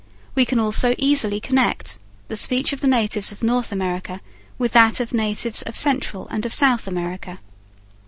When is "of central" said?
5.61-6.27